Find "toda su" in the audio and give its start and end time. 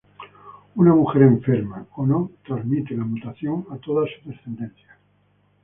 3.77-4.27